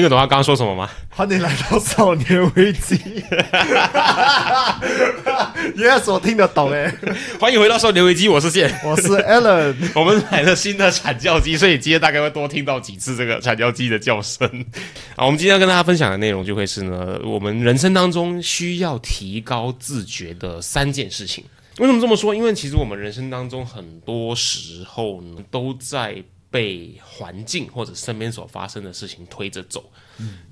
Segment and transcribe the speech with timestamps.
[0.00, 0.88] 听得懂他刚刚说什么吗？
[1.10, 2.96] 欢迎来到少年危机。
[5.76, 6.90] Yes，我听得懂诶。
[7.38, 9.74] 欢迎回到少年危机，我是谢，我是 Alan。
[9.94, 14.48] 我们买了新的惨叫机，所以今天大概会多听到几次这个惨叫机的叫声。
[15.16, 21.44] 啊，我们今天要跟大家分享的内容就会是呢，我们人生当中需要提高自觉的三件事情。
[21.76, 22.34] 为什么这么说？
[22.34, 26.24] 因为其实我们人生当中很多时候呢，都在。
[26.50, 29.90] 被环境或者身边所发生的事情推着走，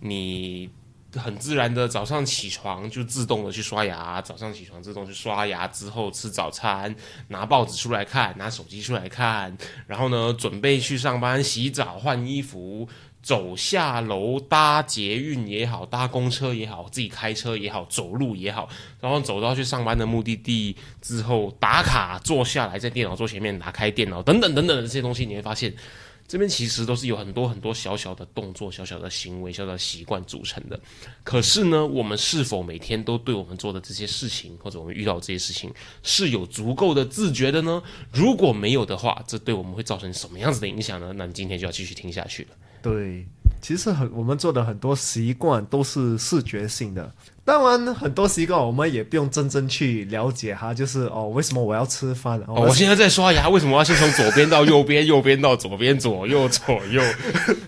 [0.01, 0.71] 你
[1.17, 6.95] 很自然的早上起床就自动的去刷牙，早上起床自动去刷牙之后吃早餐，
[7.29, 12.89] 拿报纸出来看，拿手机出来看，然后呢准备去上班，洗澡换衣服。
[13.23, 18.69] 走下楼搭捷运也好，搭公车也好，自己开车也好，走路也好，
[19.01, 25.75] 然后走到去上班的目的地之后打卡，坐下来在电脑桌前面打开电脑，等等等等的这些东西，你会发现，
[26.27, 30.79] 这边其实都是有很多很多小小的动作、小小的行为、小小的习惯组成的。
[31.25, 35.71] 可是呢，我们是否每天都对我们做的这些事情，或者我们遇到这些事情
[36.03, 37.83] 是有足够的自觉的呢？
[38.13, 41.13] 如果没有的话，这对我们会造成什么样子的影响呢？
[41.15, 42.49] 那你今天就要继续听下去了。
[42.83, 43.27] 对，
[43.61, 47.13] 其实很我们做的很多习惯都是视觉性的。
[47.49, 52.39] 当然，很多习惯我们也不用真正去了解哈，就是哦，为什么我要吃饭？
[52.47, 57.03] 哦，我现在在刷牙， 为什么要先从左边到右边，右边到左边，左右左右？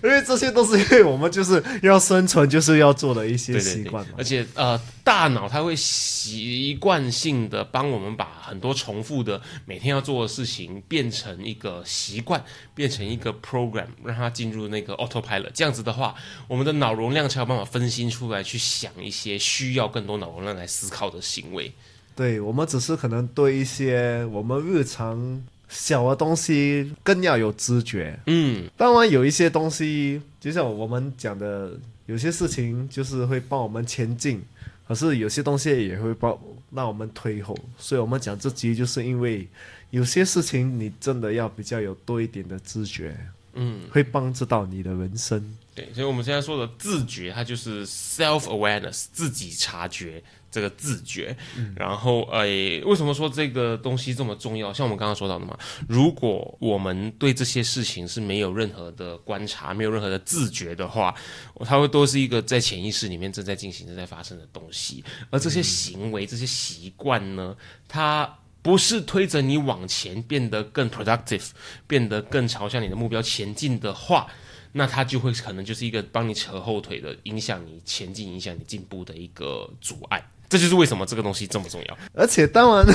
[0.03, 4.11] 因为这些都是因为 我们就是要生存，就是要做的一些习惯嘛。
[4.19, 12.43] 而且呃，大脑它会习惯性的帮我们把很多重复的每天要做的事情变成一个习惯，
[12.75, 15.49] 变成一个 program，让它进入那个 autopilot。
[15.55, 16.13] 这样子的话，
[16.47, 19.70] 我们的脑容量才有办法分心出来去想一些需。
[19.71, 21.71] 需要更多脑容量来思考的行为，
[22.13, 28.19] 对我们只是可能对一些我们日常小的东西更要有知觉。
[28.25, 31.71] 嗯，当然有一些东西，就像我们讲的，
[32.05, 34.43] 有些事情就是会帮我们前进，
[34.85, 36.37] 可是有些东西也会帮
[36.71, 37.57] 让我们退后。
[37.77, 39.47] 所以我们讲这集，就是因为
[39.91, 43.15] 有些事情你真的要比较有多一点的知觉，
[43.53, 45.55] 嗯，会帮助到你的人生。
[45.73, 50.21] 对，所以我们现在说的自觉，它就是 self awareness，自己察觉
[50.51, 51.33] 这个自觉。
[51.77, 52.43] 然后，呃，
[52.81, 54.73] 为什么说这个东西这么重要？
[54.73, 61.15] 像我们刚刚说到的嘛，如果我们对这些事情是没有任何的观察，没有任何的自觉的话，
[61.61, 65.01] 它会都是一个在潜意识里面正在进行、正在发生的东西。
[65.29, 67.55] 而这些行为、这些习惯呢，
[67.87, 68.29] 它
[68.61, 71.51] 不是推着你往前变得更 productive，
[71.87, 74.27] 变得更朝向你的目标前进的话。
[74.71, 80.23] 那它就会可能就是一个帮你扯后腿的，影响你前进、影响你进步的一个阻碍。
[80.49, 81.97] 这就是为什么这个东西这么重要。
[82.13, 82.85] 而且，当然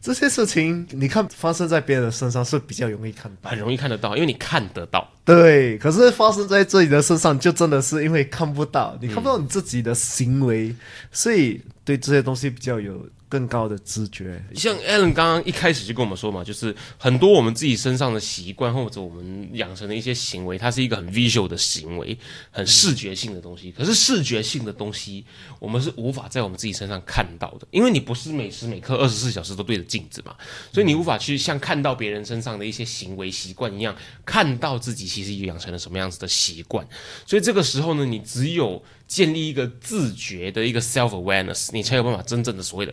[0.00, 5.10] 这些事情，你看发生在别人的身上是比较容易看到，很容易看得到，因为你看得到。
[5.24, 10.72] 对，可是发生在自己的身上，就真的是因为看不到，你看不到你自己的行为，
[11.10, 13.04] 所以对这些东西比较有。
[13.32, 22.18] 更高的知觉，像 Alan 刚刚一开始就跟我们说嘛，就是很多我们自己身上的习惯或者我们养成的一些行为，它是一个很 visual 的行为，
[22.50, 23.72] 很视觉性的东西。
[23.72, 25.24] 可是视觉性的东西，
[25.58, 30.36] 我们是无法在我们自己身上看到的，因为你不是每时每刻二十四小时都对着镜子嘛，
[30.70, 36.86] 所以你无法去像看到别人身上的一些行为习惯一样，看到自己其实养成了什么样子的习惯。
[37.26, 42.92] 所以这个时候呢，你只有建立一个自觉的一个 self awareness，你才有办法真正的所谓的。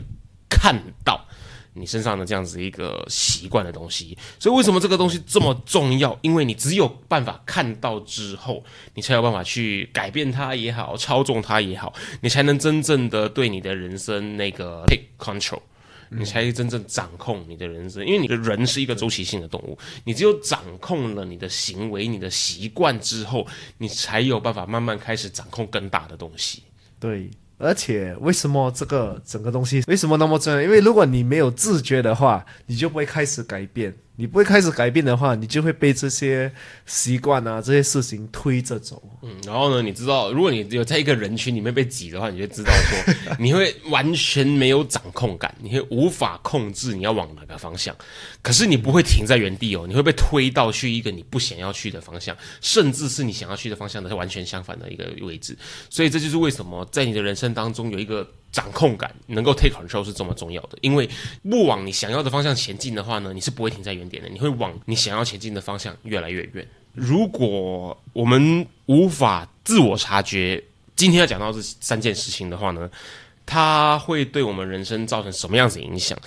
[0.49, 0.75] 看
[1.05, 1.23] 到
[1.73, 6.17] 你身上的这样子一个习惯的东西，所以为什么这个东西这么重要？
[6.21, 8.63] 因为你只有办法看到之后，
[8.95, 15.61] 你才有办法去改变它也好，操纵它也好，你才能真正的对你的人生那个 take control，
[16.09, 18.05] 你才真正掌控你的人生。
[18.05, 23.47] 因为你的人是一个周期性的动物，你只有掌控了你的行为、你的习惯之后，
[23.77, 26.63] 你才有办法慢慢开始掌控更大的东西。
[26.99, 27.29] 对。
[27.59, 30.61] 而且，为什么这个整个东西为什么那么重要？
[30.61, 36.51] 因为如果你没有自觉的话，你就不会开始改变，你不会开始改变的话，你就会被这些
[36.85, 39.01] 习惯啊、这些事情推着走。
[39.21, 47.95] 嗯，然后呢，你知道，如果你有在一个人群里面被挤的话，你就知道说，你会完全没有掌控感，你会无法控制你要往哪个方向。
[48.41, 55.57] 可是你不会停在原地哦，你会被推到去一个你不想要去的方向，甚至是你想要去的方向的完全相反的一个位置。
[55.89, 58.29] 所以这就是为什么在你的人生当中有一个。
[58.51, 61.09] 掌控感能够 take control 是这么重要的，因为
[61.49, 66.67] 不往你想要的方向前进的话呢，你是不会停在原点的，你会往你想要前进的方向越来越远。
[66.93, 70.61] 如果我们无法自我察觉，
[70.95, 72.89] 今天要讲到这三件事情的话呢，
[73.45, 76.17] 它会对我们人生造成什么样子影响？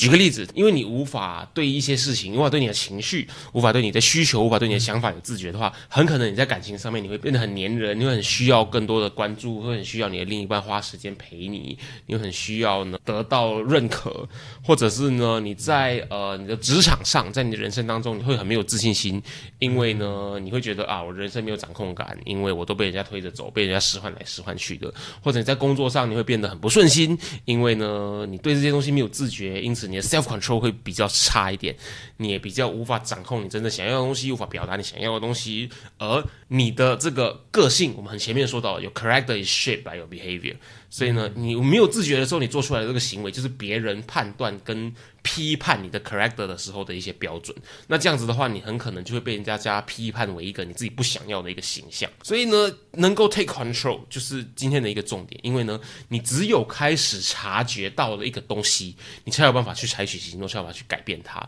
[0.00, 11.76] 举个例子，因为你无法对一些事情，无法对你的情绪，无法对你的需求，无法对你的想法有自觉的话，很可能你在感情上面你会变得很黏人，你会很需要更多的关注，会很需要你的另一半花时间陪你，
[12.06, 14.26] 你会很需要呢得到认可，
[14.64, 19.22] 或者是呢你在呃你的职场上，在你的人生当中你会很没有自信心，
[19.58, 24.90] 因为呢你会觉得啊我人生没有掌控感，因为我都被人家推着走，被人家使唤来使唤去的，
[25.22, 29.89] 或者你在工作上你会变得很不顺心，因为呢你对这些东西没有自觉，因此。
[29.90, 31.74] 你的 self control 会比较差一点，
[32.18, 40.54] 你也比较无法掌控你真的想要的东西，无法表达你想要的东西，而你的这个个性，我们很前面说到，有 character is shaped by your behavior。
[40.92, 44.92] 所以呢，你没有自觉的时候，你做出来的这个行为，就是别人判断跟
[45.22, 47.56] 批判你的 character 的时候的一些标准。
[47.86, 52.10] 那这样子的话，你很可能就会被人家加批判为一个你自己不想要的一个形象。
[52.24, 55.40] 所以呢，能够 take control 就是今天的一个重点。
[55.44, 61.40] 因为呢，你只有开始察觉到了一个东西，你才有办法去采取行动，才有办法去改变它。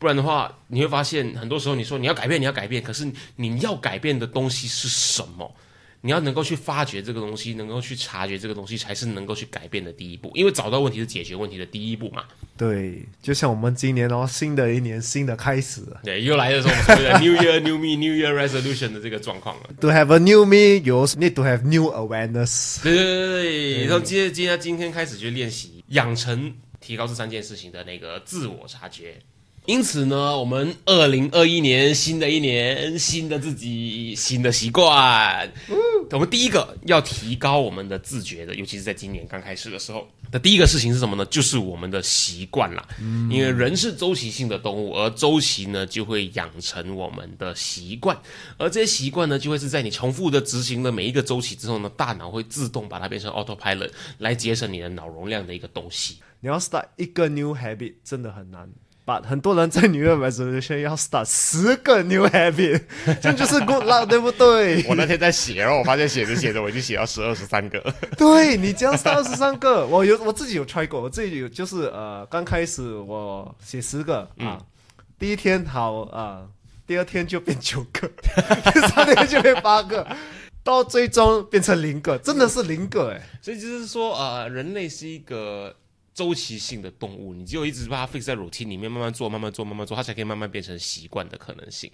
[0.00, 5.54] 不然的话，你会发现很多时候你说你要改变，你要改变，可是你要改变的东西是什么？
[6.00, 10.30] 你要能够去发掘这个东西，能够去察觉这个东西，才是能够去改变的第一步。
[10.34, 12.24] 因为找到问题是解决问题的第一步嘛。
[12.56, 15.82] 对，就像我们今年哦，新的一年，新的开始。
[16.04, 19.70] 对，又来的时候，我 New Year New Me New Year Resolution 的这个状况了。
[19.80, 22.82] To have a new me, you need to have new awareness。
[22.82, 29.18] 对对对对，然后接接下今天开始去练习养成提高这三件事情的那个自我察觉。
[29.68, 35.52] 因此呢，我们二零二一年新的一年，新的自己，新的习惯。
[36.10, 41.26] 我们第一个要提高我们的自觉的，尤其是在今年刚开始的时候的第一个事情是什么呢？
[41.26, 42.88] 就是我们的习惯啦。
[43.30, 48.18] 因为人是周期性的动物，而周期呢就会养成我们的习惯，
[48.56, 56.16] 而这些习惯呢就会是在你重复的执行了每一个周期之后呢，大脑会自动把它变成 autopilot 来节省你的脑容量的一个东西。
[56.40, 58.66] 你要 start 一个 new habit 真的很难。
[59.26, 62.82] 很多人在 New Year Resolution 要 start 十个 new habit，
[63.22, 64.84] 这就是 good luck，对不对？
[64.86, 67.82] 我那天在写，然后我发现写着写着，我已经写到十二十三个。
[68.18, 74.60] 对你这样二十三个，我有我自己有 try 过，我自己有就是呃，刚开始我写十个啊，
[75.18, 76.42] 第一天好啊，
[76.86, 78.06] 第二天就变九个，
[78.72, 80.06] 第三天就变八个，
[80.62, 83.22] 到最终变成零个，真的是零个哎。
[83.40, 85.74] 所以就是说呃，人类是一个。
[86.18, 91.88] 周期性的动物，你只有一直把它 fix 在 routine 里面，慢慢做，慢慢做，慢慢做，它才可以慢慢变成习惯的可能性。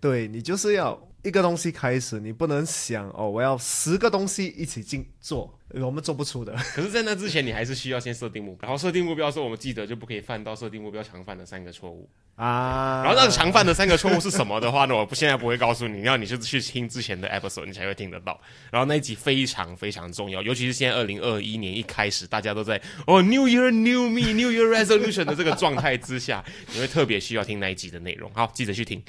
[0.00, 6.52] 对你就是要一个东西开始，你不能想哦，我要十个东西一起进做，我们做不出的。
[6.74, 8.66] 可是，在那之前，你还是需要先设定目标。
[8.66, 12.08] 然后设定目标的时候，我们记得就不可以犯到设定目标常犯的三个错误。
[12.36, 14.96] 啊，然后那个常犯的三个错误是什么的话呢？
[14.96, 18.40] 我不现在不会告诉你，要你就去听之前的 episode，你才会听得到。
[18.72, 26.42] 然后那一集非常非常重要，尤其是现在二零二一年一开始，大家都在哦 New Year New Me New Year Resolution 的这个状态之下，
[26.72, 28.30] 你会特别需要听那一集的内容。
[28.32, 29.02] 好，记得去听。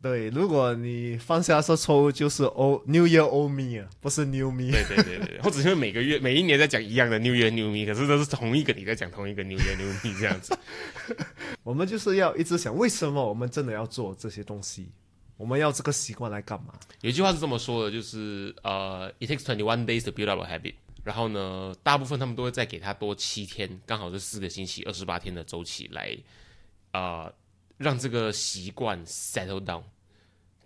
[0.00, 4.70] 对，如果你放下说错误，就是 O New Year Old Me 啊，不是 New Me。
[4.70, 10.56] 对对对对，或者是每个月每一年在讲一样的 New Year New Me，可是都是同一个你在讲同一个 New Year New Me 这样子。
[11.64, 14.88] 我们就是要一直想，为什么我们真的要做这些东西？
[15.36, 16.74] 我们要这个习惯来干嘛？
[17.00, 20.74] 有一句话是这么说的，就是呃，It takes twenty one days to build up a habit。
[21.02, 26.16] 然后呢，大部分他们都会再给他多七天，刚好是四个星期，二十八天的周期来
[26.92, 27.32] 啊。
[27.78, 29.82] 让这个习惯 settle down，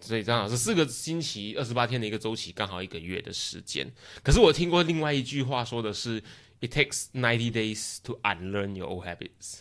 [0.01, 3.89] 所以张老师四个星期二十八天的一个周期，刚好一个月的时间。
[4.25, 6.21] 可是我听过另外一句话说的是
[6.61, 9.59] ，it takes ninety days to unlearn your old habits。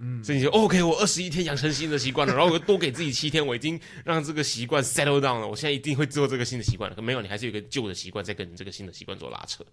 [0.00, 6.94] 嗯，所以你就 OK，我二十一天养成新的习惯了，然后我多给自己七天，我已经让这个习惯 settle down 了，我现在一定会做这个新的习惯了。
[6.94, 9.64] 可没有，你还是有一个旧的习惯在跟你这个新的习惯做拉扯。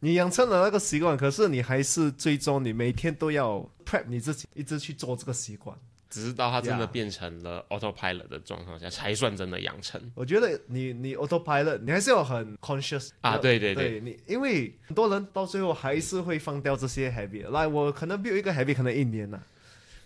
[0.00, 5.78] 你养成了那个习惯，可是你还是最终你每天都要 prep 你自己，一直去做这个习惯。
[6.14, 10.00] 只是到它真的变成了 autopilot 的状况下，才算真的养成。
[10.14, 17.50] 我觉得你你 autopilot，你还是要很 conscious 啊，对对对，你因为很多人到最后还是会放掉这些 habit。
[17.50, 19.40] 来，我可能有一个 habit，可能一年呐，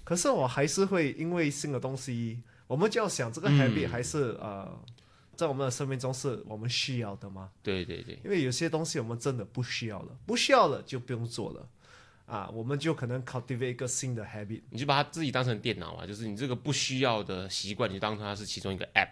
[0.03, 4.67] 可是我还是会因为新的东西，我们就要想这个 habit 还是、呃，
[5.37, 7.51] 在我们的生命中是我们需要的吗？
[7.63, 11.69] 对对对，因为有些东西我们真的不需要了，不需要了就不用做了，
[12.29, 14.61] 啊，我们就可能 cultivate 一个新的 habit。
[14.69, 19.09] 你就把它自己当成电脑啊，就是你这个不需要的习惯，你就当成它是其中一个 app。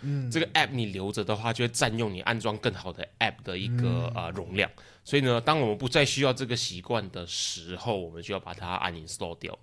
[0.00, 4.70] 嗯，这个 app 你留着的话，就会占用你安装更好的 app 的一个、呃容量。
[5.04, 9.58] 所以呢，当我们不再需要这个习惯的时候，我们就要把它 uninstall 掉。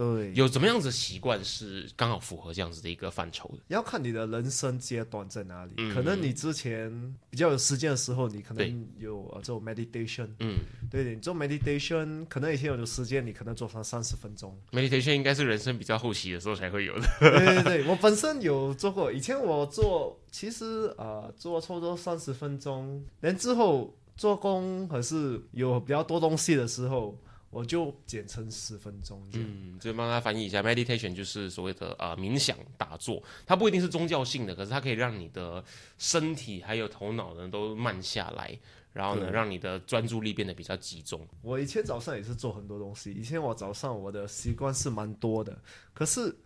[0.00, 3.58] 对，有怎么样子的习惯是刚好符合这样子的一个范畴的？
[3.68, 5.72] 要看你的人生阶段在哪里。
[5.92, 10.56] 可能你之前比较有时间的时候，你可能有呃做 meditation，嗯
[10.90, 14.58] 对你做 meditation，可能以前有的时间你可能做上三十分钟。
[14.72, 17.06] ，meditation 应该是人生比较后期的时候才会有的。
[17.20, 27.18] 对对对，我本身有做过，以前我做，其实呃做差不多三十分钟，然之后做工还是有比较多东西的时候，
[27.50, 29.48] 我就简称十分钟这样。
[29.50, 35.62] 嗯，就帮他翻译一下，meditation 就是所谓的呃冥想打坐，它不一定是宗教性的，可是它可以让你的
[35.98, 38.56] 身体还有头脑呢都慢下来，
[38.92, 41.26] 然后呢让你的专注力变得比较集中。
[41.42, 45.60] 我以前早上也是做很多东西，以前我早上我的习惯是蛮多的，
[45.92, 46.36] 可是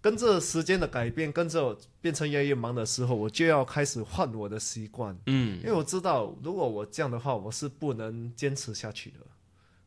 [0.00, 5.16] 跟着时间的改变，跟着变成越来越忙的时候，我就要开始换我的习惯。
[5.26, 9.18] 嗯，因为我知道，如果我这样的话，我是不能坚持下去的，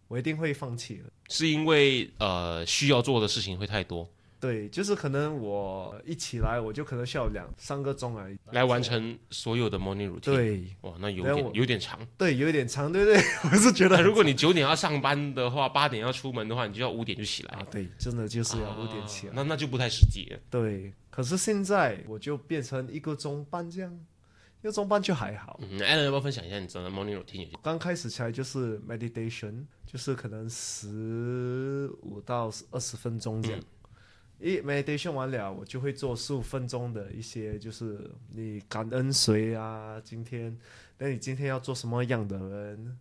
[0.09, 1.09] 我一定会放弃了。
[1.29, 8.81] 是因为呃需要做的事情会太多，对，就是可能我一起来，我就可能需要两三个钟而已来完。
[8.81, 11.99] 成所有的 morning routine。，对哇，那有点有点长。
[12.17, 13.21] 对，有点长，对不对？
[13.51, 19.33] 我是觉得如果你九点要上班的话，八点要出门的话，你就要五点就起来啊，对，真的就是要五点起来。
[19.33, 20.39] 啊那那就不太实际了。
[20.49, 23.99] 对，可是现在我就变成一个钟半这样，
[24.61, 25.59] 一个钟半就还好。
[25.61, 27.49] 嗯，Alan 要不要分享一下你的 morning routine？
[27.61, 33.59] 刚开始起来就是 meditation，就是可能十五到二十分钟这样。
[34.39, 39.99] 一 meditation 完了，我就会做十五分钟的一些，就是你感恩谁啊？
[40.03, 40.57] 今天，
[40.97, 42.97] 那你今天要做什么样的人？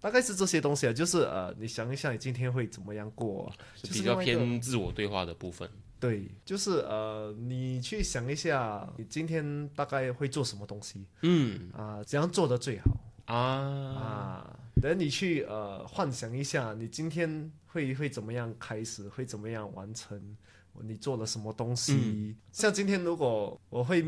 [0.00, 3.52] 大概是这些东西啊，就是呃，你想一想，你今天会怎么样过？
[3.82, 5.68] 是比较偏自我对话的部分。
[6.04, 12.90] 对，就是呃，你去想一下，你今天大概会做什么东西嗯啊、怎样做的最好？
[13.24, 20.36] 啊，啊，等你去呃幻想一下，你今天会会怎么样开始，会怎么样完成，
[20.82, 21.94] 你做了什么东西？
[21.94, 24.04] 嗯像今天如果我会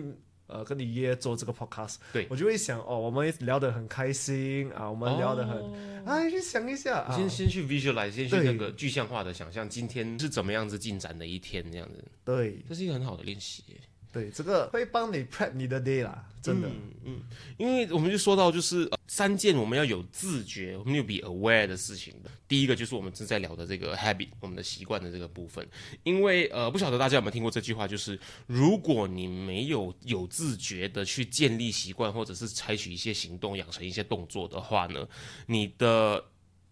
[0.46, 2.26] 呃跟你约做这个 podcast，对。
[2.30, 6.02] 我就会想哦，我们聊得很开心啊，我们聊得很，哦。
[6.04, 12.62] 啊，你去想一下啊，先先去 visualize，先去那个具象化的想象，今天是怎么样子进展的一天，这样子，对。
[12.68, 13.76] 这是一个很好的练习耶。
[14.16, 16.70] 对，这个会帮你 prep 你的 day 啦，真的。
[17.04, 17.20] 嗯，
[17.58, 22.14] 因为我们就说到就是、三件我们要有自觉，我们有 be aware 的事情。
[22.48, 25.68] 第一个就是我们正在聊的这个 habit，我们的习惯的这个部分。
[26.02, 35.06] 因为呃，不晓得大家有没有听过这句话，就是如果你没有有自觉的去建立习惯，或者是采取一些行动、养成一些动作的话呢，
[35.44, 36.24] 你的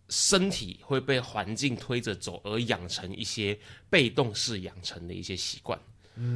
[0.08, 3.58] 身体会被环境推着走，而养成一些
[3.90, 5.78] 被动式养成的一些习惯。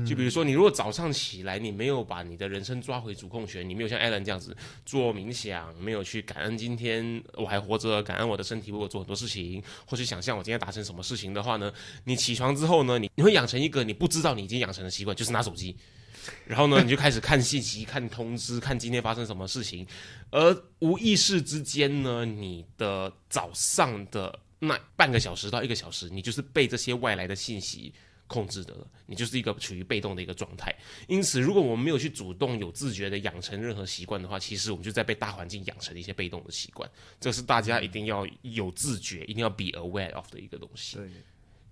[0.07, 11.73] 就比如说，你如果早上起来，你没有把你的人生抓回主控权，你没有像艾伦这样子做冥想，没有去感恩今天我还活着，感恩我的身体为我做很多事情，或是想象我今天达成什么事情的话呢，
[12.05, 15.77] 你起床之后呢，你你会养成一个你不知道你已经养成的习惯，就是拿手机。
[16.45, 19.87] 然后呢，你就开始看信息、看通知、看今天发生什么事情，
[20.31, 27.95] 而无意识之间呢，你的早上的那半个小时到一个小时，你就是被这些外来的信息
[28.29, 30.73] 控制的了，你就是一个处于被动的一个状态。
[31.09, 36.89] 因此，如果我们没有去主动、有自觉的养成任何习惯的话，其实我们就在被大环境养成一些被动的习惯。
[37.19, 40.99] 这是大家一定要有自觉、一定要 be aware of 的一个东西。
[40.99, 41.11] 对，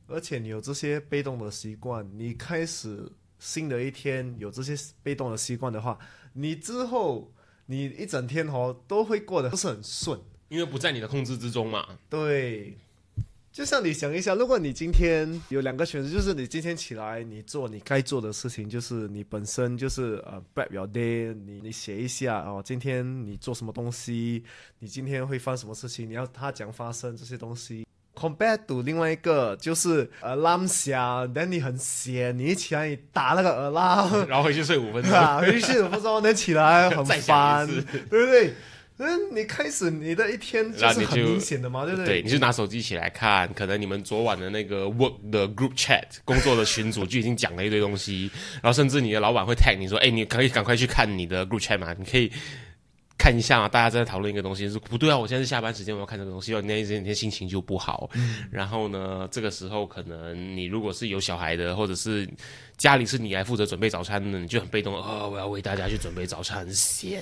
[0.08, 5.98] 而且你有这些被动的习惯，你开始新的一天有这些被动的习惯的话，
[6.32, 7.32] 你之后
[7.66, 10.18] 你一整天哦都会过得不是很顺。
[10.48, 11.98] 因为不在你的控制之中嘛。
[12.08, 12.78] 对，
[13.56, 24.44] 就像你想一下，如果你今天有两个选择，就是你今天起来，你做你该做的事情，就是你本身就是呃 prep your day，你你写一下哦，今天你做什么东西，
[24.78, 27.86] 你今天会发生什么事情，你要它讲发生这些东西。
[28.14, 35.12] Compared to 另外一个就是呃 alarm 响，但你很闲，你一起来你打那个 alarm， 然后回去睡五分钟。
[35.16, 38.52] 啊，回去睡五分钟能起来， 很烦，对不对？
[38.99, 48.31] 嗯，你开始你的一天就是很明显的嘛，对不对，你就拿手机起来看，可能你们昨晚的那个 work 的 group chat 工作的群组就已经讲了一堆东西，
[48.62, 52.33] 然后甚至你的老板会 tag 你说，哎，你可以赶快去看你的 group chat 嘛，你可以
[53.26, 58.09] 看一下嘛，大家在讨论一个东西是不对啊，我现在是下班时间，我要看这个东西，那一整天心情就不好。
[58.52, 62.25] 然后呢，这个时候可能你如果是有小孩的，或者是
[62.76, 67.21] 家里是你来负责准备早餐的，你就很被动哦，我要为大家去准备早餐，闲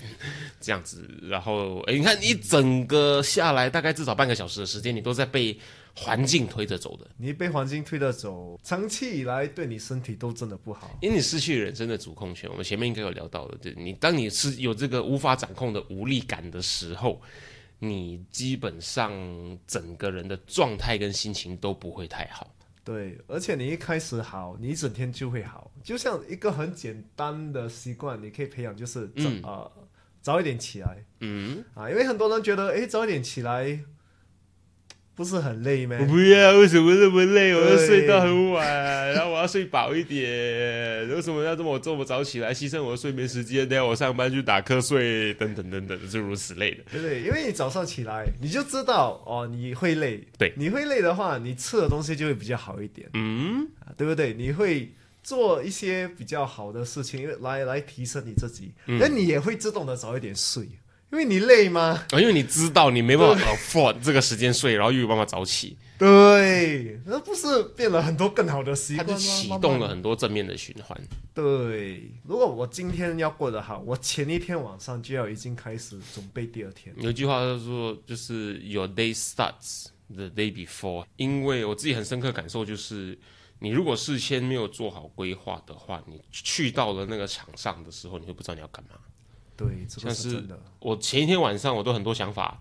[0.60, 1.08] 这样子。
[1.22, 5.58] 然后哎，你看一整个下来，大概至少半个小时的时间，你都在被
[5.96, 7.08] 环境推着走的。
[7.16, 10.98] 你被环境推着走，长期以来对你身体都真的不好。
[11.00, 17.22] 因为你失去人生的主控权，我们前面应该有聊到的，对你当你是有这个无法掌控的无力感的时候，
[17.78, 19.12] 你基本上
[19.66, 22.52] 整个人的状态跟心情都不会太好。
[22.82, 25.70] 对，而且你一开始好，你一整天就会好。
[25.82, 29.08] 就像一个很简单的习惯，你可以培养，就是
[29.42, 29.70] 早啊
[30.20, 31.04] 早一点起来。
[31.20, 33.80] 嗯啊，因为很多人觉得，哎，早一点起来。
[35.16, 35.96] 不是很累吗？
[36.00, 37.54] 我不要，为什么那么累？
[37.54, 38.66] 我要睡到很晚，
[39.12, 40.20] 然后我要睡饱一点。
[41.08, 43.68] 为什么要这么这么早起来，牺牲我的睡眠时间？
[43.68, 46.82] 等下我上班去打瞌睡，等等等等，诸如此类的。
[46.90, 50.26] 对对，因为你早上起来，你就知道哦，你会累。
[50.36, 53.08] 对，你会累的话，你吃的东西就会比较好一点。
[53.14, 54.34] 嗯，对不对？
[54.34, 54.92] 你会
[55.22, 58.72] 做一些比较好的事情，来来提升你自己。
[58.84, 60.68] 那你也会自动的早一点睡。
[61.14, 62.04] 因为你累吗？
[62.10, 65.78] 啊，因为你知道你没办法 afford 这个时间睡，然后又有办法早起。
[65.96, 69.16] 对，那不是变了很多更好的习惯吗？
[69.16, 71.00] 启动了很多正面的循环。
[71.32, 76.92] 对，如果我今天要过得好，我前一天晚上就要已经开始准备第二天。
[76.98, 81.04] 有句话叫做，就是 Your day starts the day before。
[81.14, 83.16] 因为我自己很深刻感受就是，
[83.60, 88.96] 你如果事先没有做好规划的话，你去到了那个场上的时候，你会不知道你要干嘛。
[89.56, 90.58] 对，这个是真的。
[90.80, 92.60] 我前一天晚上我都很多想法，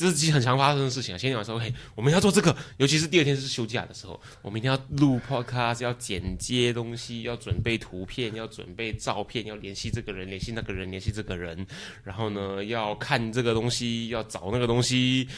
[0.00, 1.18] 这是其实很常发生的事情啊。
[1.18, 11.66] 前一天晚上，OK，我们要做这个，尤其是第二天是休假的时候，我明天要录 Podcast，要剪接东西，要准备图片，要准备照片，要联系这个人，联系那个人，联系这个人，
[12.02, 15.28] 然后呢，要看这个东西，要找那个东西。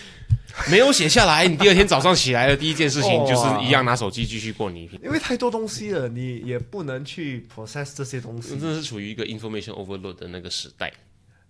[0.70, 8.50] 没有写下来，你第二天早上起来的第一件事情就是一样拿手机继续过你一因为太多东西了，你也不能去 process 这些东西。
[8.50, 10.92] 真的是处于一个 information overload 的那个时代。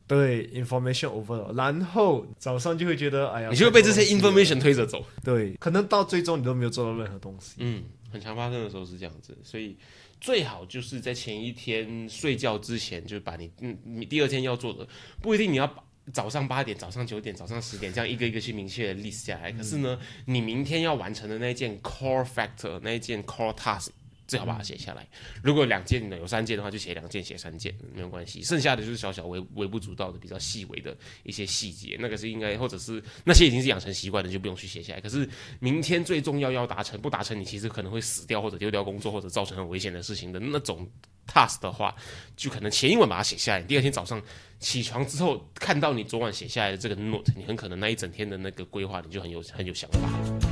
[0.07, 5.05] 对，information overload，然后早上就会觉得，哎呀，你就会被这些 information 推着走。
[5.25, 7.55] 对，可能到最终你都没有做到任何东西。
[7.59, 9.77] 嗯，很常发生的时候是这样子，所以
[10.21, 14.87] 最好就是在前一天睡觉之前，就把你嗯你第二天要做的，
[15.21, 15.83] 不一定你要把。
[16.13, 19.53] 早上八点、早上九点、早上十点，这样一个一个去明确的 list 下来。
[19.53, 23.91] 可是呢，你明天要完成的那一件 core factor，那一件 core task。
[24.33, 25.07] 最好把它写下来。
[25.43, 28.43] 如果两件呢，有三件的话，就写两件，写三件没有关系。
[28.43, 35.01] 剩下的就是小小微微不足道的、比较细微的一些细节，那个是应该，或者是那些已经是养成习惯的，就不用去写下来。
[35.03, 35.29] 可是
[35.61, 40.89] 明天最重要要达成，不达成你其实可能会死掉，或者丢掉工作，或者造成很危险的事情的那种
[41.27, 41.95] task 的话，
[42.35, 44.23] 就可能前一晚把它写下来，第二天早上
[44.59, 50.52] 起床之后看到你昨晚写下来的这个 note，你很可能那一整天的那个规划你就很有很有想法。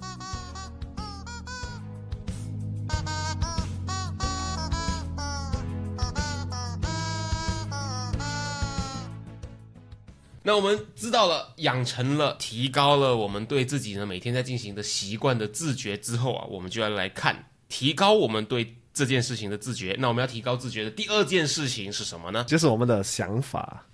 [10.43, 19.95] 那我们知道了，养成了，提高了我们对自己呢每天在进行的习惯的自觉之后啊，我们就要来看提高我们对这件事情的自觉。
[19.99, 22.43] 那我们要提高自觉的第二件事情是什么呢？
[22.45, 23.85] 就是我们的想法。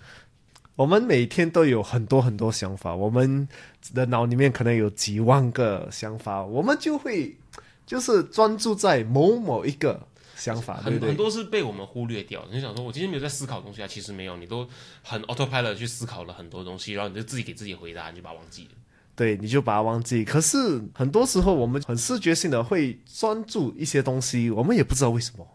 [0.78, 3.46] 我们每天都有很多很多想法，我们
[3.94, 7.36] 的脑里面可能有几万个想法，我们就会
[7.86, 10.07] 就是专注在某某一个。
[10.38, 12.48] 想法很很多是被我们忽略掉。
[12.52, 13.88] 你想说，我今天没有在思考东西啊？
[13.88, 14.68] 其实没有，你都
[15.02, 18.70] 很 autopilot 去思考了很多东西，然后你就自己给自己回答，你就把它忘记了。
[19.16, 20.24] 对，你就把它忘记。
[20.24, 25.48] 可是很多时候，我们很视觉性的会专注一些东西，我们也不知道为什么。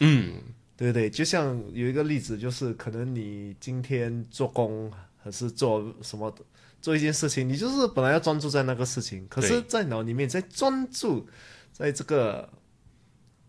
[0.00, 0.34] 嗯，
[0.76, 4.90] 对对，就像有一个例子，就是可能你今天做工
[5.22, 6.34] 还是做什么
[6.82, 11.28] 做一件事情，你就是本来要专注在那个事情，可是在脑里面在专注
[11.72, 12.48] 在这个。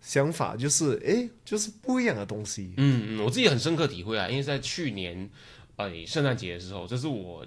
[0.07, 2.73] 想法就是，哎，就是不一样的东西。
[2.77, 5.29] 嗯嗯，我自己很深刻体会啊，因为在去年，
[5.75, 7.45] 哎，圣诞节的时候，这是我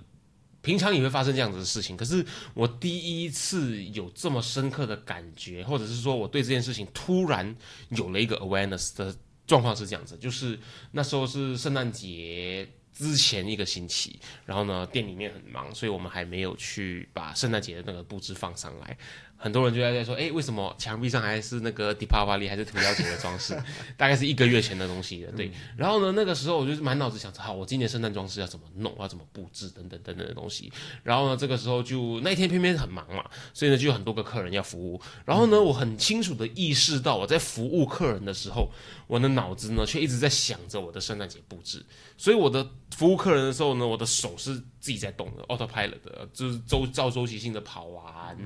[0.61, 7.57] 平常也会发生这样子的事情，可是我第一次有这么深刻的感觉，或者是说我对这件事情突然
[7.89, 10.59] 有了一个 awareness 的状况是这样子，就是
[10.93, 18.99] 那时候是圣诞节之前一个星期，然后呢，店里面很忙，所以我们还没有去把圣诞节的那个布置放上来。
[19.43, 23.57] 很多人就在在说，哎，为什么墙壁上还是那个 Deepavali 还是涂鸦节的装饰？
[23.97, 25.33] 大概是一个月前的东西了。
[25.33, 30.71] 对，然后呢，那个时候我就满脑子想着，好，我今年圣诞装饰要怎么弄，要怎么布置，等等等等的东西。
[31.03, 33.25] 然后呢，这个时候就那一天偏偏很忙嘛，
[33.55, 35.01] 所以呢，就有很多个客人要服务。
[35.25, 38.71] 然后呢，我很清楚的意识到，我在服务客人的时候，
[39.07, 41.83] 我的脑子呢却一直在想着我的圣诞节布置。
[42.19, 48.37] 所以我的服务客人的时候呢，我的手是自己在动的，autopilot 的，就是周照周期性的跑完。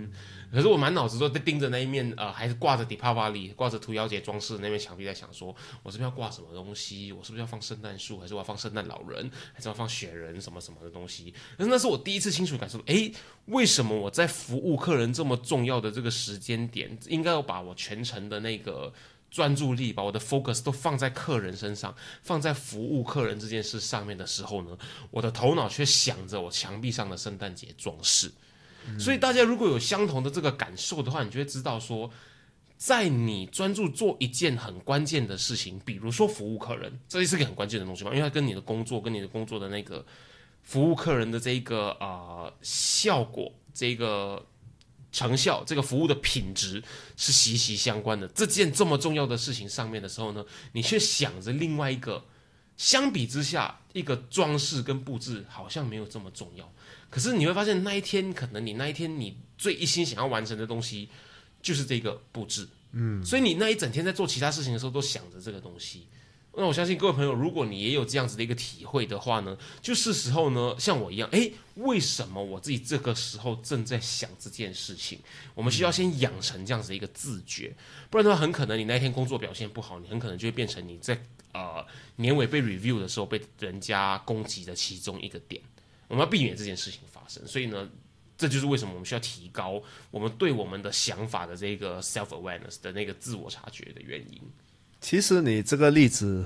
[0.54, 5.48] 可是我满脑子都在盯着那一面，呃，还是挂着 Deepavali 挂着屠妖节装饰那面墙壁，在想说，
[5.82, 7.10] 我是不是要挂什么东西？
[7.10, 8.20] 我是不是要放圣诞树？
[8.20, 9.28] 还是我要放圣诞老人？
[9.52, 10.40] 还是要放雪人？
[10.40, 11.34] 什么什么的东西？
[11.58, 13.12] 那那是我第一次清楚感受，诶，
[13.46, 18.92] 为什么我在服务客人这么重要的这个时间点，应该要把我全程的那个
[19.30, 24.78] 专注力，把我的 focus 都放在客人身上，放在服务客人这件事上面的时候呢？
[25.10, 28.30] 我的头脑却想着我墙壁上的圣诞节装饰。
[28.98, 32.10] 所以大家如果有相同的这个感受的话，你就会知道说，
[32.76, 40.04] 在你专注做一件很关键的事情，比如说服务客人，这也是个很关键的东西嘛，因为它跟你的工作、跟你的工作的那个
[40.62, 44.44] 服务客人的这一个啊效果、这个
[45.12, 46.82] 成效、这个服务的品质
[47.16, 48.26] 是息息相关的。
[48.28, 52.24] 这件这么重要的事情上面的时候呢，你却想着另外一个，
[52.76, 56.70] 相比之下，一个装饰跟布置好像没有这么重要。
[57.14, 61.08] 可是你会发现，那一天可能你那一天你最一心想要完成的东西，
[61.62, 66.08] 就是这个布置，嗯，所以你那一整天在做其他事情的时候，都想着这个东西。
[66.56, 75.20] 那我相信各位朋友，如果你也有这样子的一个体会的话呢，就是时候呢，像我一样，诶，为什么我自己这个时候正在想这件事情？
[75.54, 77.72] 我们需要先养成这样子的一个自觉，
[78.10, 85.62] 不然的话，很可能你那天工作表现不好，你很可能就会变成你在呃年尾被 review 的时候被人家攻击的其中一个点。
[86.08, 87.88] 我们要避免这件事情发生，所以呢，
[88.36, 94.40] 这就是为什么我们需要提高我们对我们的想法的这个 self awareness 的那个自我察觉的原因。
[95.00, 96.44] 其实你这个例子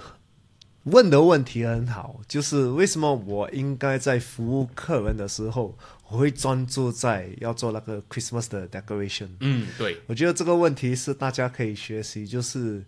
[0.84, 5.76] 问的问题很好，就是为什么我应该在服务客人的时候，
[6.08, 9.28] 我会专注在要做那个 Christmas 的 decoration？
[9.40, 12.84] 嗯，对，我觉得这个问题是大家可以学习，就是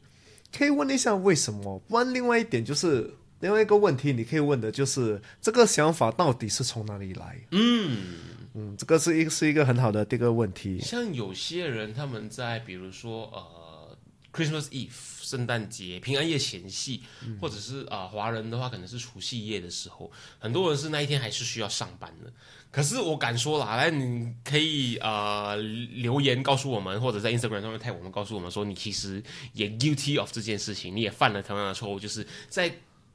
[0.56, 1.82] 可以问一下为什么。
[1.88, 3.12] 问另外一点就是。
[3.40, 7.38] 另外一个问题，你可以问的就是这个想法到底是从哪里来？
[7.50, 8.18] 嗯
[8.54, 10.78] 嗯，这个是一个是一个很好的第一个问题。
[10.80, 13.96] 像有些人他们在比如说呃
[14.32, 14.90] ，Christmas Eve
[15.22, 17.02] 圣诞节、平安夜前夕，
[17.40, 22.30] 或者是啊华人的话可能是除夕夜的时候，很多人是那一天还是需要上班的。
[22.72, 29.22] 可是我敢说啦，来你可以呃留言告诉我们，或者在 Instagram 上面 tag 我们，告诉我们说你其实
[29.54, 32.70] 也 guilty of 这件事情，你也犯了同样的错误，就是在。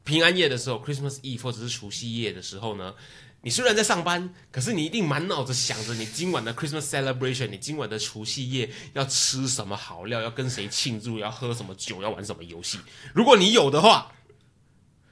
[0.06, 2.94] 平安夜的时候，Christmas Eve 或者是除夕夜的时候呢，
[3.42, 12.78] 你虽然在上班，可是你一定满脑子想着你今晚的 Christmas celebration，你今晚的除夕夜要吃什么好料，要跟谁庆祝，要喝什么酒，要玩什么游戏。
[13.14, 14.12] 如果你有的话，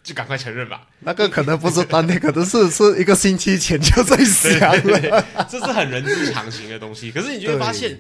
[0.03, 0.87] 就赶快承认吧。
[0.99, 7.11] 那个可能不是当天，可能是是一个星期前就在想了， 这是很人之常情的东西。
[7.11, 7.99] 可是你就会发现。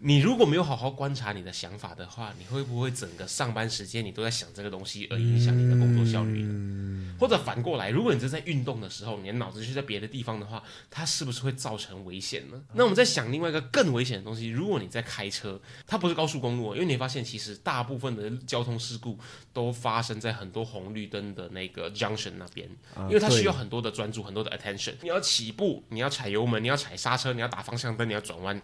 [0.00, 7.14] 你如果没有好好观察你的想法的话，你会不会整个上班时间你都在想这个东西，而影响你的工作效率呢？
[7.18, 12.62] 或者反过来，如果你是在运动的时候，你的脑子就在别的地方的话，它是不是会造成危险呢？
[12.74, 19.18] 那我们在想另外一个更危险的东西，如果你在开车，它不是高速公路，因为你发现其实大部分的交通事故
[19.52, 22.68] 都发生在很多红绿灯的那个 junction 那边，
[23.08, 24.94] 因为它需要很多的专注，很多的 attention。
[25.02, 28.62] 你要起步，你要踩油门，你要踩刹车，你要打方向灯，你要转弯。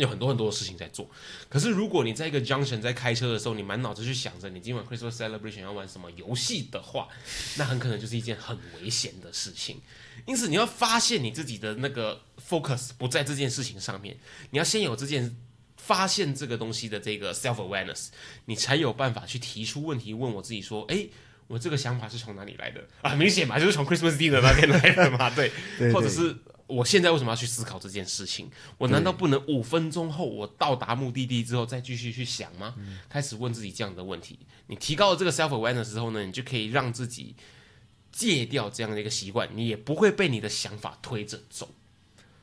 [0.00, 1.08] 有很多很多的事情在做，
[1.48, 7.06] 可是如果你在一个 junction 在开车的时候，你满脑子去想着你今晚 Christmas celebration 要玩什么游戏的话，
[7.58, 9.78] 那很可能就是一件很危险的事情。
[10.24, 14.16] 因此，你要发现你自己的那个 focus 不在这件事情上面，
[14.50, 15.36] 你要先有这件
[15.76, 18.06] 发现这个东西的这个 self awareness，
[18.46, 21.06] 你才有办法去提出问题，问我自己说：哎，
[21.46, 22.82] 我这个想法是从哪里来的？
[23.02, 25.52] 啊，明显嘛，就是从 Christmas dinner 那边来的嘛，对，
[25.92, 26.34] 或者是。
[26.70, 28.48] 我现在为什么要去思考这件事情？
[28.78, 32.74] 我难道不能五分钟后我到达目的地之后再继续去想吗？
[33.08, 34.38] 开始问自己这样的问题。
[34.68, 37.34] 你提高了这个 self awareness 之后呢，你就可以让自己
[38.12, 41.68] 戒掉这样的一个习惯，你也不会被你的想法推着走。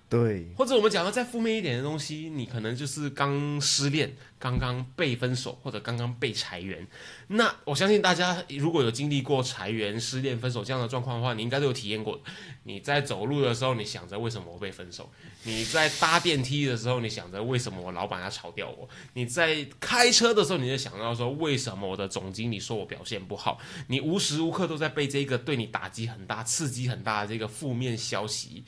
[0.10, 6.88] 对，或者我们讲的再负面一点的东西，你可能就是刚失恋、刚刚被分手，或者刚刚被裁员。
[7.28, 12.17] 那我相信大家如果有经历过裁员、失恋、分手这样的状况的话，你应该都有体验过。
[12.63, 15.04] 你在走路的时候，你想着为什么我被分手；
[15.43, 23.60] 你在搭电梯的时候，你想着为什么我老板要炒掉我；你在开车的时候，你就想到说为什么我的总经理说我表现不好。
[23.88, 28.63] 你无时无刻都在被这个对你打击很大、刺激很大的这个负面消息。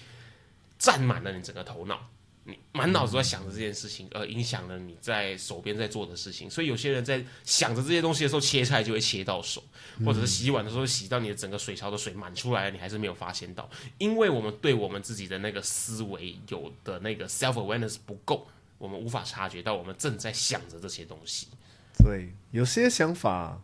[0.79, 1.99] 占满了你整个头脑，
[2.45, 6.49] 你满脑子都在想着这件事情，而影响了你在手边在做的事情。
[6.49, 9.61] 所以有些人在想着这些东西的时候，切菜就会切到手，
[10.05, 21.47] 或者是洗碗的时候洗到你的整个水槽的水满出来了，你还是没有发现到，因为我们对我们自己的那个思维有的那个 self awareness 不够，我们无法察觉到我们正在想着这些东西。
[21.97, 23.61] 对，有些想法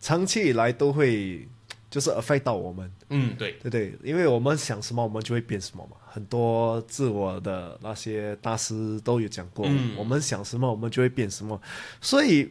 [0.00, 1.48] 长期以来都会。
[1.90, 5.96] 就是 affect 到我们，嗯，对，对对，因为我们想什么，我们就会变什么嘛。
[6.06, 11.60] 很多自我的那些大师都有讲过，我们想什么，我们就会变什么。
[12.00, 12.48] 所以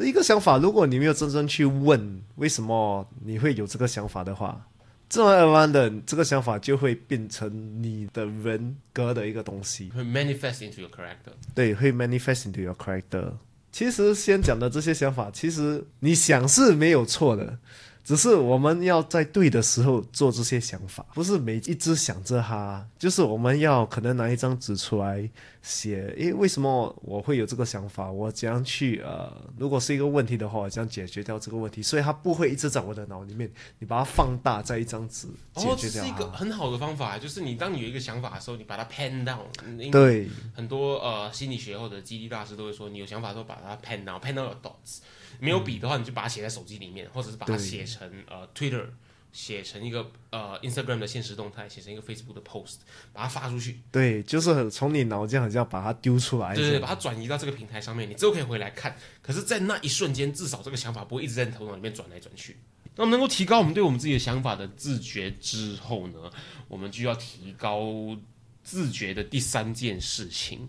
[0.00, 4.66] 一个想法，如果你没有真正去问为什么你会有这个想法的话，
[5.08, 11.32] 自然而然的这个想法就会变成你的人格的一个东西，会 manifest into your character。
[11.54, 13.32] 对，会 manifest into your character。
[13.70, 17.58] 其实先讲的这些想法，其实你想是没有错的。
[18.04, 22.86] 只是我们要在对的时候做这些想法，不是每一只想着它。
[22.98, 25.28] 就是我们要可能拿一张纸出来
[25.64, 28.10] 写，诶，为什么我会有这个想法？
[28.12, 31.82] 我怎样去呃，如果是一个问题的话，我怎样解决掉这个问题？
[31.82, 35.76] 所以它不会一直在我的脑里面，你把它放大在一张纸解决掉。
[35.76, 39.90] 这是一个很好的方法，就是你当你有一个想法的时候，你把它 pen down。
[39.90, 44.98] 对，很多呃心理学或者激励大师都会说，你有想法的时候把它 pen down，pen down your thoughts。
[45.40, 48.84] 没有笔的话，你就把它写在手机里面，或者是把它写成呃 Twitter，
[49.34, 52.76] 写成一个呃 Instagram 的现实动态，写成一个 Facebook 的 post，
[53.12, 53.80] 把它发出去。
[53.90, 56.54] 对，就是从你脑这样这样把它丢出来。
[56.54, 58.96] 对对，把它转移到这个平台上面，你之后可以回来看。
[59.20, 62.56] 可是，在那一瞬间，至少这个想法不会一直在你头脑里面转来转去。
[62.94, 66.30] 那么能够提高我们对我们自己的想法的自觉之后呢，
[66.68, 68.16] 我们就要提高
[68.62, 70.68] 自觉的第三件事情，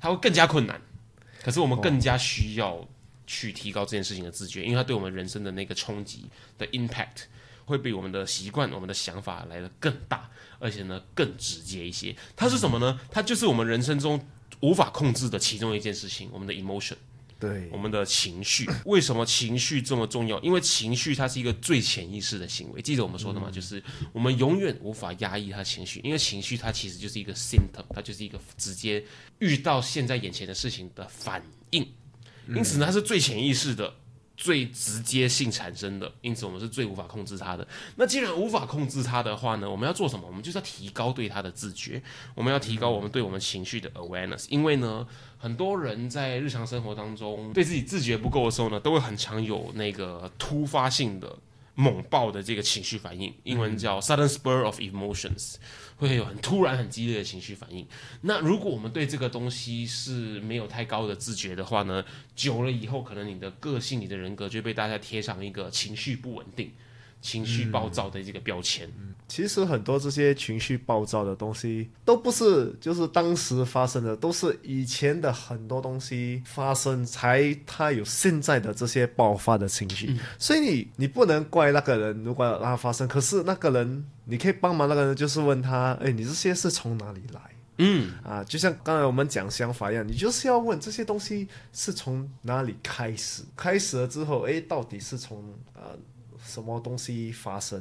[0.00, 0.80] 它会更加困难，
[1.42, 2.82] 可是我们更加需要。
[3.30, 6.24] 去提高这件事情的自觉，因为它对我们人生的那个冲击
[6.56, 7.24] 的 impact
[7.68, 12.16] 会比我们的习惯、我们的想法来的更大，而且呢更直接一些。
[12.34, 12.98] 它是什么呢？
[13.10, 14.18] 它就是我们人生中
[14.60, 16.96] 无法控制的其中一件事情，我们的 emotion，
[17.38, 18.68] 对，我们的情绪。
[18.86, 20.40] 为什么情绪这么重要？
[20.40, 22.80] 因为情绪它是一个最潜意识的行为。
[22.80, 23.50] 记得我们说的吗？
[23.50, 29.04] 就是我们永远无法压抑它情绪，因为情绪它其实就是一个 symptom，它就是一个直接
[29.40, 31.86] 遇到现在眼前的事情的反应。
[32.48, 33.94] 因此呢，它是最潜意识的、
[34.38, 37.66] 最直接性产生的，因此我们是最无法控制它的。
[37.96, 40.24] 那既然无法控制它的话呢，我们要做什么？
[40.28, 42.00] 我们就是要提高对它的自觉，
[42.36, 44.46] 我们要提高我们对我们情绪的 awareness。
[44.48, 45.04] 因为呢，
[45.36, 51.36] 很多人在日常生活当中对自己自觉不够的时候呢，都会很常有那个突发性的
[51.78, 55.54] 猛爆的这个情绪反应，英文叫 sudden spur of emotions。
[55.96, 57.86] 会有很突然、很激烈的情绪反应。
[58.22, 62.04] 那如果我们对这个东西是没有太高的自觉的话呢？
[62.34, 66.72] 久了以后，可能你的个性、你的人格就被大家贴上一个情绪不稳定。
[67.20, 68.88] 情绪暴躁的这个标签，
[69.26, 80.16] 其实很多这些情绪暴躁的东西都不是就是当时发生的，都是以前的很多东西发生才他有现在的这些爆发的情绪。
[80.38, 87.40] 所以你你不能怪那个人，如果让他发生，可是那个人你可以帮忙，那个人就是问他，哎，你这些是从哪里来？
[87.78, 95.38] 嗯啊，就像刚才我们讲想法一样，你就是要问这些东西是从哪里开始，开始了之后，哎，到底是从
[95.74, 95.92] 啊。
[96.48, 97.80] 什么东西发生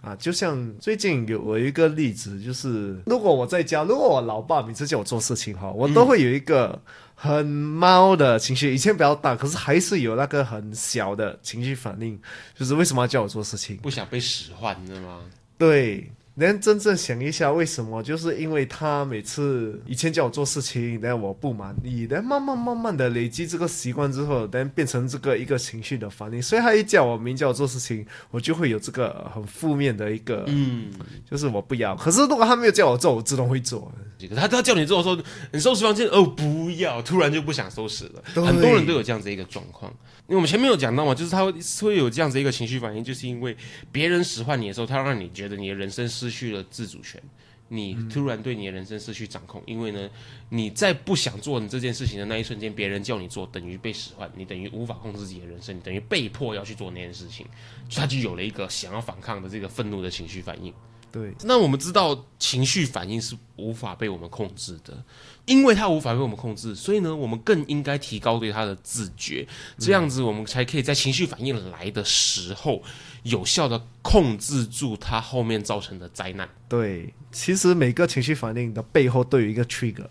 [0.00, 0.16] 啊？
[0.16, 6.80] 就像最近有我一个例子，就是如果我在家，如果我老爸每次叫我做事情哈，我都会有一个
[7.14, 8.74] 很猫的情绪。
[8.74, 12.18] 以前比较大，可是还是有那个很小的情绪反应，
[12.54, 13.76] 就是为什么要叫我做事情？
[13.76, 15.20] 不想被使唤，知道吗？
[15.58, 16.10] 对。
[16.46, 18.02] 能真正想一下为什么？
[18.02, 26.40] 就是因为他每次以前叫我做事情，然后我不满意，然后慢慢慢慢的累积这个习惯之后，然后变成这个一个情绪的反应。
[26.40, 30.90] 所以他一叫我名叫我做事情，我就会有这个很负面的一个，嗯，
[31.28, 31.96] 就是我不要。
[31.96, 33.90] 可是如果他没有叫我做，我自动会做。
[34.34, 35.22] 他他叫你做的时候，
[35.52, 38.22] 你收拾房间哦，不要，突然就不想收拾了。
[38.34, 39.92] 很多人都有这样子一个状况。
[40.26, 43.56] 因为我们前面有讲到嘛，就是他会会有这样子一个情绪反应，就是因为
[43.90, 47.22] 别人使唤你的时候，他让你觉得你的人生失去了自主权，
[47.68, 49.62] 你突然对你的人生失去掌控。
[49.66, 50.08] 因为呢，
[50.50, 57.46] 你在不想做你这件事情的那一瞬间，别人叫你做，等于被使唤，你等于无法控制自己的人生，你等于被迫要去做那件事情，
[57.94, 60.72] 他就有了一个想要反抗的这个愤怒的情绪反应。
[61.10, 65.02] 对，那我们知道情绪反应是无法被我们控制的，
[65.48, 72.82] 因为它无法被我们控制，所以呢，我们更应该提高对它的自觉，这样子我们才可以在情绪反应来的时候，
[73.22, 76.46] 有效的控制住它后面造成的灾难。
[76.68, 80.06] 对，其实每个情绪反应的背后都有一个 trigger，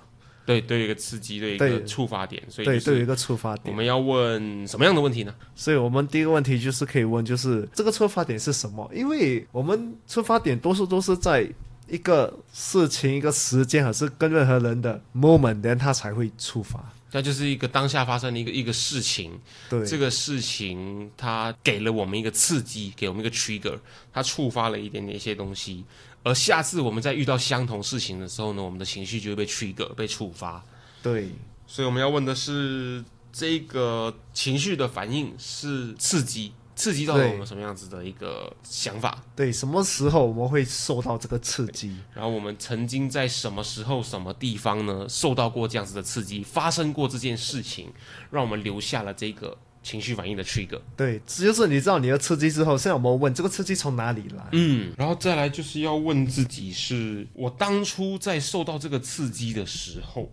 [0.46, 3.72] 对，都有一个刺激，对一个触发点，所以对，就是都有一个触发点。
[3.72, 5.36] 我们要问什么样的问题呢？
[5.56, 8.90] 所以我们第一个问题就是可以问，就是这个出发点是什么？
[8.94, 11.48] 因为我们出发点多数都是在
[11.90, 16.94] 一个事情、一个时间，还是跟任何人的 moment，then 它才会触发。
[17.14, 23.80] 那就是一个当下发生的一个一个事情，对，这个事情它给了我们一个刺激，给我们一个 trigger，
[24.12, 25.86] 它触发了一点点一些东西，
[26.24, 30.62] 而下次我们在遇到相同事情的时候呢，我们的情绪就会被 trigger 被触发。
[31.02, 31.30] 对，
[31.66, 39.22] 所以我们要问的是，这个情绪的反应是刺激，刺激到了我们什么样子的一个想法？
[39.36, 41.98] 对，什么时候我们会受到这个刺激？
[42.14, 47.92] 然后我们曾经在什么时候、什么地方呢，受到过这样子的刺激，发生过这件事情，
[48.30, 50.80] 让我们留下了这个情绪反应的 trigger。
[50.96, 54.48] 对，这就是你知道你的刺激之后，现在我们问这个刺激从哪里来？
[54.52, 60.32] 嗯，然后再来就是要问自己是，我当初在受到这个刺激的时候，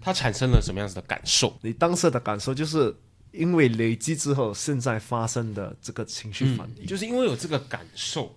[0.00, 1.54] 它产生了什么样子的感受？
[1.60, 2.96] 你当时的感受就是
[3.36, 6.86] 因为累积之后，现在发生的这个情绪反应。
[6.86, 8.34] 就是因为有这个感受，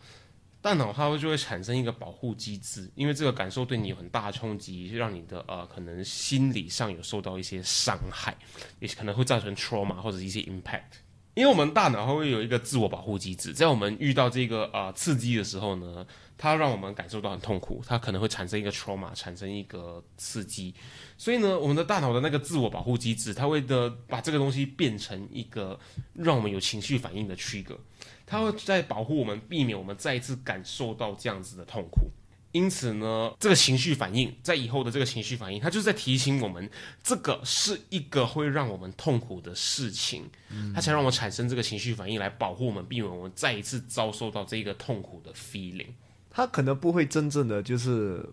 [0.61, 8.37] 大脑它会就会产生一个保护机制，因为这个感受对你有很大的冲击，让你的呃可能心理上有受到一些伤害，
[8.79, 10.99] 也可能会造成 trauma 或者一些 impact。
[11.35, 16.05] 因为我们大脑它会有一个自我保护机制，在我们遇到这个呃刺激的时候呢，
[16.41, 20.73] 它让我们感受到很痛苦，它可能会产生一个 trauma，产生一个刺激，
[21.17, 25.77] 所以呢，我们的大脑的那个自我保护机制，它会的把这个东西变成一个
[26.13, 27.75] 让我们有情绪反应的 trigger，
[28.25, 32.09] 它会在保护我们，避免我们再一次感受到这样子的痛苦。
[32.53, 36.67] 因此呢，这个情绪反应在以后的这个情绪反应，它就是在提醒我们，
[37.03, 40.27] 这个是一个会让我们痛苦的事情，
[40.73, 45.89] 它才让我们产生这个情绪反应来保护我们，避免我们再一次遭受到这个痛苦的 feeling。
[46.39, 48.25] 他可能不会真正的就是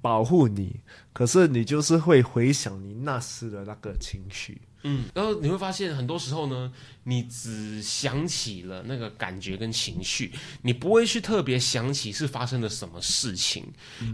[0.00, 0.80] 保护你，
[1.12, 4.60] 可是你就是会回想你那时的那个情绪。
[4.84, 6.70] 嗯，然后你会发现，很多时候呢，
[7.04, 13.64] 你只想起了那个感觉跟情绪，你不会去特别想起是发生了什么事情，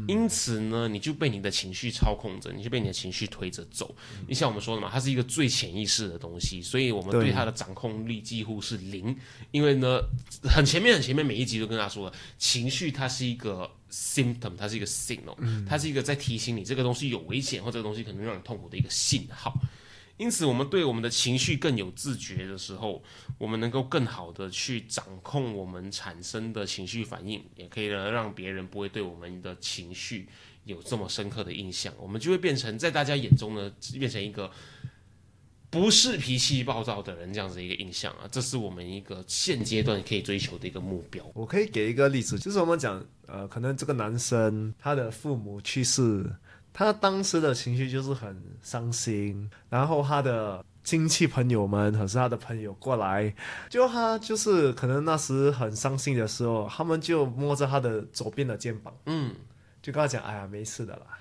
[0.06, 3.94] 因此呢，你就被你的情绪操控着，你就被你的情绪推着走。
[4.28, 9.16] 你像我们说的嘛，它是一个最潜意识的东西，所以我们对对它的掌控力几乎是零。
[9.50, 10.00] 因为呢，
[10.44, 15.36] 很前面很前面每一集都跟大家说了，情绪它是一个 symptom，它是一个 signal，、
[15.68, 19.52] 它是一个在提醒你这个东西有危险，或这个东西可能让你痛苦的一个信号。
[20.20, 23.02] 因此，我们对我们的情绪更有自觉的时候，
[23.38, 30.28] 我们能够更好的去掌控我们产生的情绪反应，也可以呢让别人不会对我们的情绪
[30.64, 31.90] 有这么深刻的印象。
[31.98, 34.50] 我们就会变成在大家眼中呢，变成一个
[35.70, 38.28] 不是脾气暴躁的人这样子一个印象啊。
[38.30, 41.24] 这是我们一个现阶段可以追求的一个目标。
[41.32, 46.30] 我可以给一个例子，就是我们讲，呃，可能这个男生他的父母去世，
[46.80, 53.34] 他当时的情绪就是很伤心，然后他的亲戚朋友们可是他的朋友过来，
[53.68, 59.34] 就他就是可能那时很伤心的时候，他们就摸着他的左边的肩膀，嗯，
[59.82, 61.18] 就跟他讲，哎呀，没事的啦，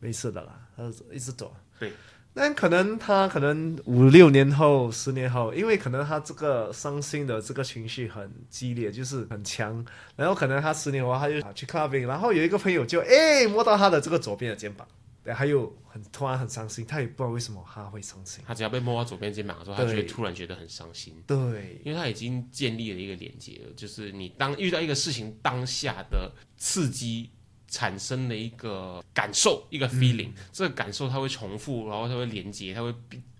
[0.00, 1.54] 没事的啦，他就一直走。
[1.78, 1.92] 对。
[2.36, 9.82] 但可能他可能五六年后、十年后，因为可能他这个伤心的这个情绪很激烈，就是很强，
[10.14, 14.86] 然后可能他十年后他就去 clubbing，然后有一个朋友就哎摸到他的这个左边的肩膀，
[15.24, 21.14] 对，还有很突然很伤心，他也不知道为什么他会伤心，他只要被摸到左边肩膀的时候，他就会突然觉得很伤心。
[21.26, 21.80] 对。
[21.84, 27.30] 因为他已经建立了一个连接了，就是你当遇到一个事情当下的刺激
[27.68, 32.94] 产生了一个感受，一个 feeling，、这个感受它会重复，然后它会连接，它会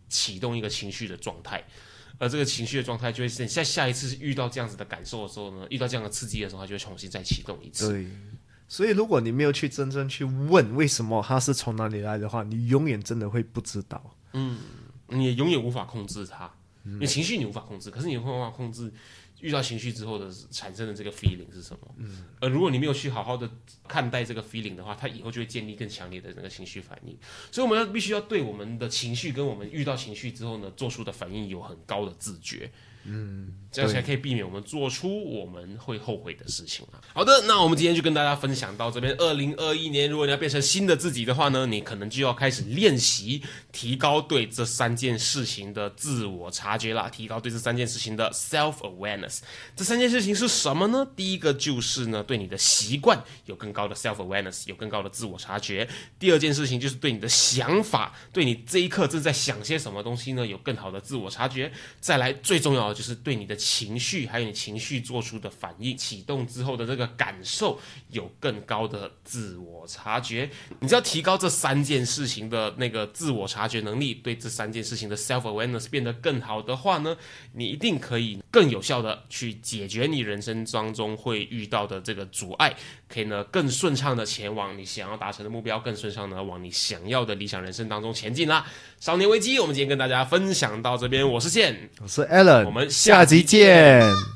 [0.09, 1.65] 启动一个情绪的状态，
[2.19, 7.89] 而这个情绪的状态就会是在下一次遇到这样子的感受的时候呢，遇到这样的刺激的时候，它就会重新再启动一次。
[7.89, 8.07] 对。
[8.69, 14.17] 所以，如果你没有去真正去问为什么它是从哪里来的话，你永远真的会不知道。
[14.33, 14.59] 嗯
[15.07, 16.53] 你也永远无法控制它，
[16.85, 18.93] 因为情绪你无法控制，可是你会办法控制
[19.41, 21.95] 遇到情绪之后的产生的这个 feeling 是什么。
[21.99, 23.49] 嗯，而如果你没有去好好的
[23.87, 27.17] 看待这个 feeling 的话，它以后就会建立更强烈的那个情绪反应。
[27.51, 32.71] 所以我们要必须要对我们的情绪跟我们遇到情绪之后呢做出的反应有很高的自觉。
[33.09, 36.99] 嗯，这样才可以避免我们做出我们会后悔的事情啊。
[37.15, 39.15] 好的，那我们今天就跟大家分享到这边。
[39.19, 49.26] 二零二一年，如果你要变成新的自己的话呢，你可能就要开始练习提高对这三件事情的自我察觉啦，提高对这三件事情的 self awareness。
[49.75, 51.07] 这三件事情是什么呢？
[51.17, 55.89] 第一个就是呢，对你的习惯有更高的 self awareness，有更高的自我察觉。
[56.19, 61.71] 第二件事情就是对你的想法，对你这一刻正在想些什么东西呢，有更好的自我察觉。
[62.01, 67.79] 再来，最重要的就是对你的情绪，还有你情绪做出的反应，启动之后的这个感受，
[68.11, 70.49] 有更高的自我察觉。
[70.81, 77.17] 你只要提高这三件事情的那个自我察觉能力，对这三件事情的 self awareness 变得更好的话呢，
[77.53, 82.75] 你一定可以更有效的去解决你人生当中会遇到的这个阻碍，
[83.09, 88.67] 可以呢更顺畅的前往你想要达成的目标，更顺畅的往你想要的理想人生当中前进啦。
[89.01, 91.89] 少年危机，我们今天跟大家分享到这边，我是宪。
[92.01, 94.36] 我是 Allen，我们下集见。